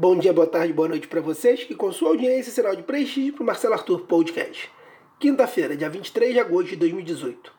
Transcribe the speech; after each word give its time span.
Bom 0.00 0.16
dia, 0.16 0.32
boa 0.32 0.46
tarde, 0.46 0.72
boa 0.72 0.88
noite 0.88 1.06
para 1.06 1.20
vocês 1.20 1.62
que 1.62 1.74
com 1.74 1.92
sua 1.92 2.08
audiência 2.08 2.50
sinal 2.50 2.74
de 2.74 2.82
prestígio 2.82 3.34
para 3.34 3.42
o 3.42 3.46
Marcelo 3.46 3.74
Arthur 3.74 4.06
Podcast. 4.06 4.72
Quinta-feira, 5.18 5.76
dia 5.76 5.90
23 5.90 6.32
de 6.32 6.40
agosto 6.40 6.70
de 6.70 6.76
2018. 6.76 7.52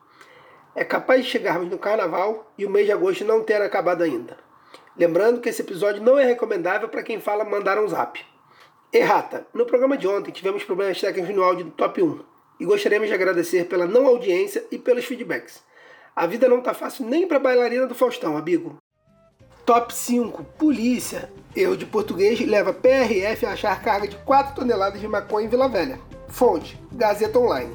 É 0.73 0.83
capaz 0.83 1.23
de 1.23 1.29
chegarmos 1.29 1.69
no 1.69 1.77
carnaval 1.77 2.51
e 2.57 2.65
o 2.65 2.69
mês 2.71 2.88
de 2.88 2.93
agosto 2.93 3.23
não 3.23 3.43
ter 3.43 3.61
acabado 3.61 4.01
ainda. 4.01 4.39
Lembrando 4.97 5.39
que 5.39 5.50
esse 5.50 5.61
episódio 5.61 6.01
não 6.01 6.18
é 6.18 6.25
recomendável 6.25 6.89
para 6.89 7.04
quem 7.04 7.21
fala 7.21 7.46
mandar 7.46 7.77
um 7.77 7.88
zap. 7.88 8.19
Errata, 8.92 9.46
no 9.54 9.68
programa 9.68 9.96
de 9.96 10.07
ontem 10.07 10.32
tivemos 10.32 10.64
problemas 10.64 11.00
técnicos 11.00 11.36
no 11.36 11.43
áudio 11.43 11.65
do 11.65 11.71
Top 11.73 12.01
1 12.01 12.21
e 12.60 12.65
gostaríamos 12.65 13.07
de 13.07 13.14
agradecer 13.14 13.65
pela 13.65 13.86
não 13.86 14.07
audiência 14.07 14.65
e 14.71 14.79
pelos 14.79 15.05
feedbacks. 15.05 15.64
A 16.15 16.25
vida 16.25 16.50
não 16.50 16.60
tá 16.60 16.73
fácil 16.73 17.05
nem 17.05 17.28
para 17.28 17.37
bailarina 17.37 17.86
do 17.86 17.93
Faustão, 17.93 18.36
amigo. 18.36 18.79
Top 19.65 19.93
5. 19.93 20.43
Polícia. 20.57 21.32
Erro 21.56 21.78
de 21.78 21.86
português 21.86 22.39
leva 22.39 22.74
PRF 22.74 23.46
a 23.46 23.52
achar 23.52 23.82
carga 23.82 24.07
de 24.07 24.15
4 24.18 24.56
toneladas 24.56 25.00
de 25.00 25.07
maconha 25.07 25.46
em 25.46 25.50
Vila 25.50 25.69
Velha. 25.69 26.00
Fonte: 26.28 26.82
Gazeta 26.92 27.38
Online. 27.38 27.71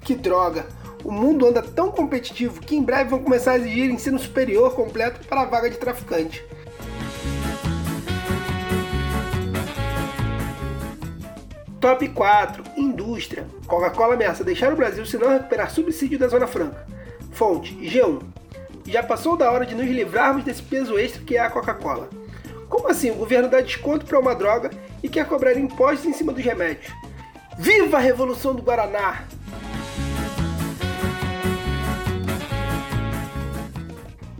Que 0.00 0.14
droga! 0.14 0.66
O 1.04 1.12
mundo 1.12 1.46
anda 1.46 1.62
tão 1.62 1.92
competitivo 1.92 2.60
que 2.60 2.74
em 2.74 2.82
breve 2.82 3.10
vão 3.10 3.22
começar 3.22 3.52
a 3.52 3.56
exigir 3.56 3.88
ensino 3.88 4.18
superior 4.18 4.74
completo 4.74 5.26
para 5.28 5.42
a 5.42 5.44
vaga 5.44 5.70
de 5.70 5.76
traficante. 5.76 6.44
Top 11.80 12.08
4. 12.08 12.64
Indústria. 12.76 13.46
Coca-Cola 13.68 14.14
ameaça 14.14 14.42
deixar 14.42 14.72
o 14.72 14.76
Brasil 14.76 15.06
se 15.06 15.16
não 15.16 15.28
recuperar 15.28 15.70
subsídio 15.70 16.18
da 16.18 16.26
Zona 16.26 16.48
Franca. 16.48 16.84
Fonte: 17.30 17.74
G1. 17.76 18.22
Já 18.88 19.02
passou 19.02 19.36
da 19.36 19.50
hora 19.52 19.66
de 19.66 19.74
nos 19.74 19.86
livrarmos 19.86 20.44
desse 20.44 20.62
peso 20.62 20.98
extra 20.98 21.22
que 21.22 21.36
é 21.36 21.40
a 21.40 21.50
Coca-Cola. 21.50 22.08
Como 22.70 22.88
assim 22.88 23.10
o 23.10 23.16
governo 23.16 23.46
dá 23.46 23.60
desconto 23.60 24.06
para 24.06 24.18
uma 24.18 24.34
droga 24.34 24.70
e 25.02 25.10
quer 25.10 25.26
cobrar 25.26 25.58
impostos 25.58 26.06
em 26.06 26.14
cima 26.14 26.32
dos 26.32 26.42
remédios? 26.42 26.90
Viva 27.58 27.98
a 27.98 28.00
Revolução 28.00 28.54
do 28.54 28.62
Guaraná! 28.62 29.26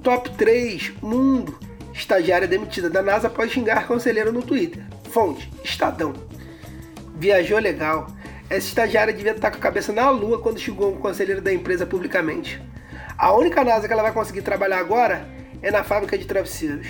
Top 0.03 0.31
3 0.31 0.95
Mundo. 1.03 1.59
Estagiária 1.93 2.49
demitida 2.49 2.89
da 2.89 3.03
NASA 3.03 3.27
após 3.27 3.53
xingar 3.53 3.87
conselheiro 3.87 4.33
no 4.33 4.41
Twitter. 4.41 4.83
Fonte: 5.11 5.53
Estadão. 5.63 6.15
Viajou 7.17 7.59
legal. 7.59 8.07
Essa 8.49 8.69
estagiária 8.69 9.13
devia 9.13 9.33
estar 9.33 9.51
com 9.51 9.59
a 9.59 9.61
cabeça 9.61 9.93
na 9.93 10.09
lua 10.09 10.41
quando 10.41 10.59
xingou 10.59 10.95
um 10.95 10.99
conselheiro 10.99 11.43
da 11.43 11.53
empresa 11.53 11.85
publicamente. 11.85 12.59
A 13.19 13.33
única 13.33 13.65
NASA 13.65 13.89
que 13.89 13.93
ela 13.93 14.03
vai 14.03 14.13
conseguir 14.13 14.43
trabalhar 14.43 14.79
agora 14.79 15.27
é 15.61 15.73
na 15.73 15.83
fábrica 15.83 16.17
de 16.17 16.25
travesseiros. 16.25 16.87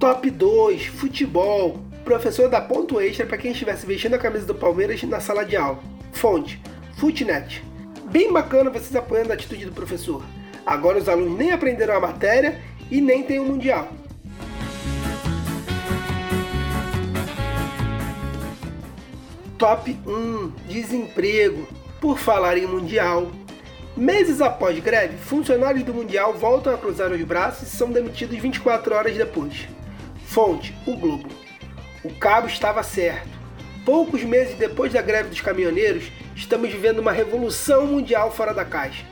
Top 0.00 0.30
2 0.30 0.86
Futebol. 0.86 1.78
Professor 2.06 2.48
dá 2.48 2.58
ponto 2.58 2.98
extra 3.02 3.26
para 3.26 3.36
quem 3.36 3.52
estivesse 3.52 3.84
vestindo 3.84 4.14
a 4.14 4.18
camisa 4.18 4.46
do 4.46 4.54
Palmeiras 4.54 5.02
na 5.02 5.20
sala 5.20 5.44
de 5.44 5.56
aula. 5.56 5.78
Fonte: 6.10 6.58
Futnet. 6.96 7.62
Bem 8.10 8.32
bacana 8.32 8.70
vocês 8.70 8.96
apoiando 8.96 9.32
a 9.32 9.34
atitude 9.34 9.66
do 9.66 9.72
professor. 9.72 10.24
Agora 10.64 10.96
os 10.96 11.06
alunos 11.06 11.36
nem 11.36 11.52
aprenderam 11.52 11.96
a 11.96 12.00
matéria 12.00 12.58
e 12.90 12.98
nem 12.98 13.22
tem 13.22 13.38
o 13.38 13.44
Mundial. 13.44 13.88
Top 19.62 19.96
1 20.04 20.48
Desemprego. 20.66 21.68
Por 22.00 22.18
falar 22.18 22.58
em 22.58 22.66
Mundial. 22.66 23.30
Meses 23.96 24.40
após 24.40 24.76
greve, 24.80 25.16
funcionários 25.18 25.84
do 25.84 25.94
Mundial 25.94 26.34
voltam 26.34 26.74
a 26.74 26.76
cruzar 26.76 27.12
os 27.12 27.22
braços 27.22 27.68
e 27.68 27.76
são 27.76 27.92
demitidos 27.92 28.36
24 28.36 28.92
horas 28.92 29.16
depois. 29.16 29.68
Fonte: 30.26 30.74
O 30.84 30.96
Globo. 30.96 31.28
O 32.02 32.12
cabo 32.12 32.48
estava 32.48 32.82
certo. 32.82 33.28
Poucos 33.84 34.24
meses 34.24 34.56
depois 34.56 34.92
da 34.92 35.00
greve 35.00 35.28
dos 35.28 35.40
caminhoneiros, 35.40 36.10
estamos 36.34 36.68
vivendo 36.68 36.98
uma 36.98 37.12
revolução 37.12 37.86
mundial 37.86 38.32
fora 38.32 38.52
da 38.52 38.64
caixa. 38.64 39.04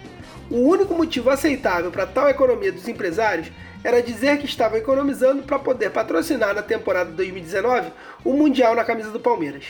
O 0.50 0.56
único 0.68 0.94
motivo 0.94 1.30
aceitável 1.30 1.92
para 1.92 2.06
tal 2.06 2.28
economia 2.28 2.72
dos 2.72 2.88
empresários 2.88 3.52
era 3.84 4.02
dizer 4.02 4.38
que 4.38 4.46
estavam 4.46 4.78
economizando 4.78 5.44
para 5.44 5.60
poder 5.60 5.90
patrocinar 5.90 6.52
na 6.56 6.62
temporada 6.62 7.12
2019 7.12 7.92
o 8.24 8.32
Mundial 8.32 8.74
na 8.74 8.82
camisa 8.82 9.12
do 9.12 9.20
Palmeiras. 9.20 9.64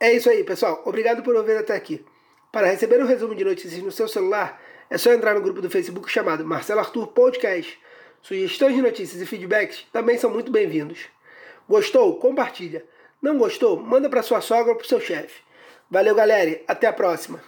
É 0.00 0.12
isso 0.12 0.30
aí, 0.30 0.44
pessoal. 0.44 0.82
Obrigado 0.84 1.22
por 1.22 1.34
ouvir 1.34 1.56
até 1.56 1.74
aqui. 1.74 2.04
Para 2.52 2.68
receber 2.68 3.00
o 3.00 3.04
um 3.04 3.06
resumo 3.06 3.34
de 3.34 3.44
notícias 3.44 3.82
no 3.82 3.90
seu 3.90 4.06
celular, 4.06 4.60
é 4.88 4.96
só 4.96 5.12
entrar 5.12 5.34
no 5.34 5.40
grupo 5.40 5.60
do 5.60 5.68
Facebook 5.68 6.10
chamado 6.10 6.44
Marcelo 6.44 6.80
Arthur 6.80 7.08
Podcast. 7.08 7.78
Sugestões 8.22 8.74
de 8.74 8.82
notícias 8.82 9.20
e 9.20 9.26
feedbacks 9.26 9.86
também 9.92 10.16
são 10.16 10.30
muito 10.30 10.52
bem-vindos. 10.52 11.00
Gostou? 11.68 12.16
Compartilha. 12.18 12.84
Não 13.20 13.36
gostou? 13.36 13.76
Manda 13.76 14.08
para 14.08 14.22
sua 14.22 14.40
sogra 14.40 14.72
ou 14.72 14.78
para 14.78 14.86
seu 14.86 15.00
chefe. 15.00 15.42
Valeu, 15.90 16.14
galera. 16.14 16.60
Até 16.68 16.86
a 16.86 16.92
próxima. 16.92 17.42